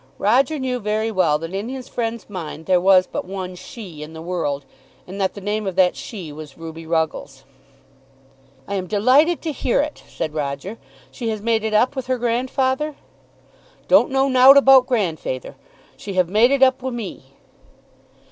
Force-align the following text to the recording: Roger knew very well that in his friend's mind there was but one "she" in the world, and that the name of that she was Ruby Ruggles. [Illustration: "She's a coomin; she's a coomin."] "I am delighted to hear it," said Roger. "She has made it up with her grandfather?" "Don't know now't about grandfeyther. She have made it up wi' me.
Roger 0.17 0.57
knew 0.57 0.79
very 0.79 1.11
well 1.11 1.37
that 1.37 1.53
in 1.53 1.69
his 1.69 1.87
friend's 1.87 2.27
mind 2.27 2.65
there 2.65 2.81
was 2.81 3.05
but 3.05 3.23
one 3.23 3.53
"she" 3.53 4.01
in 4.01 4.13
the 4.13 4.19
world, 4.23 4.65
and 5.05 5.21
that 5.21 5.35
the 5.35 5.39
name 5.41 5.67
of 5.67 5.75
that 5.75 5.95
she 5.95 6.31
was 6.33 6.57
Ruby 6.57 6.87
Ruggles. 6.87 7.43
[Illustration: 8.65 8.65
"She's 8.65 8.65
a 8.65 8.65
coomin; 8.65 8.65
she's 8.65 8.65
a 8.65 8.65
coomin."] 8.65 8.73
"I 8.73 8.77
am 8.77 8.87
delighted 9.27 9.41
to 9.43 9.51
hear 9.51 9.81
it," 9.81 10.03
said 10.09 10.33
Roger. 10.33 10.77
"She 11.11 11.29
has 11.29 11.41
made 11.43 11.63
it 11.63 11.73
up 11.75 11.95
with 11.95 12.07
her 12.07 12.17
grandfather?" 12.17 12.95
"Don't 13.87 14.09
know 14.09 14.27
now't 14.27 14.57
about 14.57 14.87
grandfeyther. 14.87 15.53
She 15.95 16.13
have 16.15 16.29
made 16.29 16.49
it 16.49 16.63
up 16.63 16.81
wi' 16.81 16.89
me. 16.89 17.25